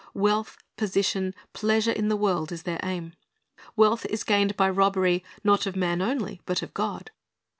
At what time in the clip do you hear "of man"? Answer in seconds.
5.67-6.01